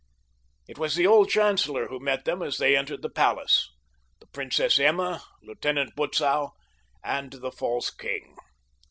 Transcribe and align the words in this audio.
It 0.67 0.79
was 0.79 0.95
the 0.95 1.05
old 1.05 1.29
chancellor 1.29 1.85
who 1.89 1.99
met 1.99 2.25
them 2.25 2.41
as 2.41 2.57
they 2.57 2.75
entered 2.75 3.03
the 3.03 3.09
palace—the 3.11 4.25
Princess 4.33 4.79
Emma, 4.79 5.23
Lieutenant 5.43 5.95
Butzow, 5.95 6.53
and 7.03 7.33
the 7.33 7.51
false 7.51 7.91
king. 7.91 8.35